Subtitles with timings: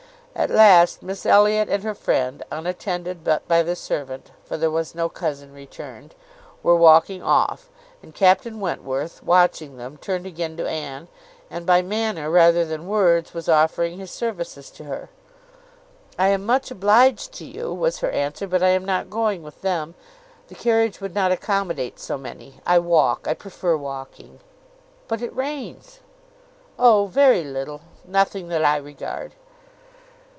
[0.33, 4.95] At last Miss Elliot and her friend, unattended but by the servant, (for there was
[4.95, 6.15] no cousin returned),
[6.63, 7.69] were walking off;
[8.01, 11.09] and Captain Wentworth, watching them, turned again to Anne,
[11.51, 15.09] and by manner, rather than words, was offering his services to her.
[16.17, 19.61] "I am much obliged to you," was her answer, "but I am not going with
[19.61, 19.95] them.
[20.47, 22.61] The carriage would not accommodate so many.
[22.65, 24.39] I walk: I prefer walking."
[25.09, 25.99] "But it rains."
[26.79, 27.07] "Oh!
[27.07, 29.33] very little, Nothing that I regard."